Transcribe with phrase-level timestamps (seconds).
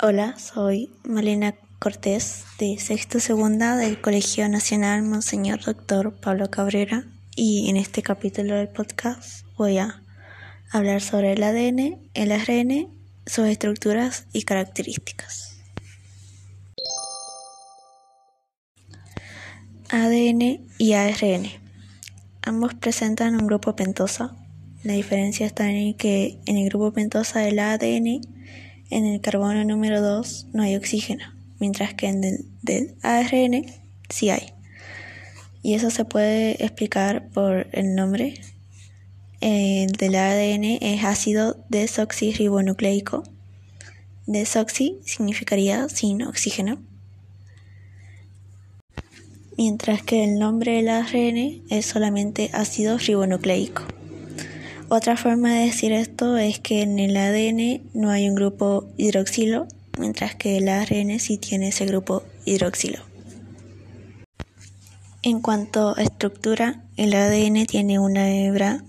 [0.00, 7.04] Hola, soy Malena Cortés de Sexto Segunda del Colegio Nacional Monseñor Doctor Pablo Cabrera
[7.34, 10.04] y en este capítulo del podcast voy a
[10.70, 12.88] hablar sobre el ADN, el ARN,
[13.26, 15.47] sus estructuras y características.
[19.90, 21.46] ADN y ARN.
[22.42, 24.36] Ambos presentan un grupo pentosa.
[24.84, 28.20] La diferencia está en que en el grupo pentosa del ADN,
[28.90, 31.24] en el carbono número 2 no hay oxígeno,
[31.58, 33.64] mientras que en el del ARN
[34.10, 34.52] sí hay.
[35.62, 38.34] Y eso se puede explicar por el nombre.
[39.40, 43.22] El del ADN es ácido desoxirribonucleico.
[44.26, 46.82] Desoxi significaría sin oxígeno
[49.58, 53.82] mientras que el nombre del ARN es solamente ácido ribonucleico.
[54.88, 59.66] Otra forma de decir esto es que en el ADN no hay un grupo hidroxilo,
[59.98, 63.00] mientras que el ARN sí tiene ese grupo hidroxilo.
[65.22, 68.84] En cuanto a estructura, el ADN tiene una hebra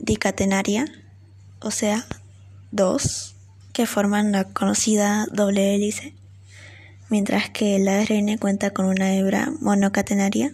[0.00, 0.84] dicatenaria,
[1.60, 2.04] o sea,
[2.72, 3.36] dos,
[3.72, 6.12] que forman la conocida doble hélice
[7.10, 10.52] mientras que el ARN cuenta con una hebra monocatenaria,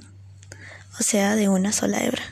[0.98, 2.22] o sea, de una sola hebra.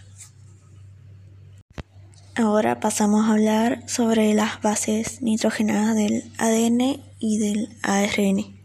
[2.36, 8.56] Ahora pasamos a hablar sobre las bases nitrogenadas del ADN y del ARN.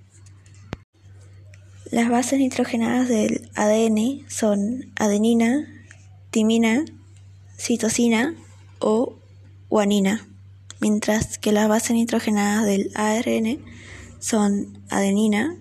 [1.91, 5.67] Las bases nitrogenadas del ADN son adenina,
[6.31, 6.85] timina,
[7.57, 8.33] citosina
[8.79, 9.19] o
[9.69, 10.27] guanina,
[10.79, 13.59] mientras que las bases nitrogenadas del ARN
[14.19, 15.55] son adenina,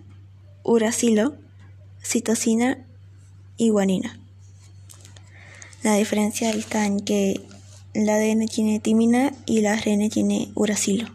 [0.64, 1.36] uracilo,
[2.02, 2.84] citosina
[3.56, 4.18] y guanina.
[5.82, 7.40] La diferencia está en que
[7.94, 11.08] el ADN tiene timina y el ARN tiene uracilo.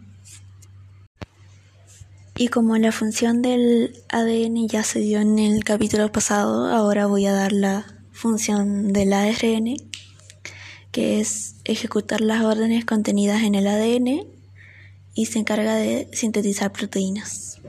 [2.36, 7.26] Y como la función del ADN ya se dio en el capítulo pasado, ahora voy
[7.26, 9.76] a dar la función del ARN,
[10.90, 14.33] que es ejecutar las órdenes contenidas en el ADN
[15.14, 17.60] y se encarga de sintetizar proteínas.